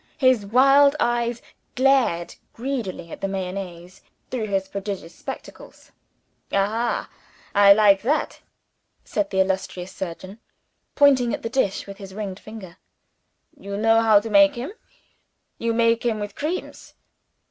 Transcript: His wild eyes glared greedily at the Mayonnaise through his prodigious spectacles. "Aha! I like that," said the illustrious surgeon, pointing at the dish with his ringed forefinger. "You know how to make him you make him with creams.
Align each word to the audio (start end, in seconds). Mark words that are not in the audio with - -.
His 0.17 0.47
wild 0.47 0.95
eyes 0.99 1.43
glared 1.75 2.33
greedily 2.53 3.11
at 3.11 3.21
the 3.21 3.27
Mayonnaise 3.27 4.01
through 4.31 4.47
his 4.47 4.67
prodigious 4.67 5.13
spectacles. 5.13 5.91
"Aha! 6.51 7.07
I 7.53 7.73
like 7.73 8.01
that," 8.01 8.39
said 9.05 9.29
the 9.29 9.39
illustrious 9.41 9.91
surgeon, 9.91 10.39
pointing 10.95 11.35
at 11.35 11.43
the 11.43 11.49
dish 11.51 11.85
with 11.85 11.97
his 11.99 12.15
ringed 12.15 12.39
forefinger. 12.39 12.77
"You 13.55 13.77
know 13.77 14.01
how 14.01 14.19
to 14.19 14.31
make 14.31 14.55
him 14.55 14.71
you 15.59 15.71
make 15.71 16.03
him 16.03 16.19
with 16.19 16.33
creams. 16.33 16.95